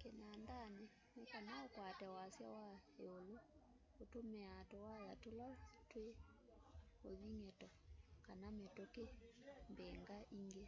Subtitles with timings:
[0.00, 0.84] kinandani
[1.14, 2.68] nikana ukwate wasya wa
[3.04, 3.36] iulu
[4.02, 5.48] utumiaa tuwaya tula
[5.90, 6.06] twi
[7.10, 7.68] uthing'ito
[8.26, 9.04] kana mituki
[9.70, 10.64] mbingaingi